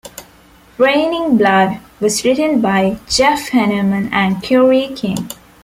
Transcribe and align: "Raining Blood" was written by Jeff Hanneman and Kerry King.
"Raining 0.79 1.37
Blood" 1.37 1.79
was 1.99 2.25
written 2.25 2.59
by 2.59 2.97
Jeff 3.07 3.51
Hanneman 3.51 4.11
and 4.11 4.41
Kerry 4.41 4.87
King. 4.95 5.29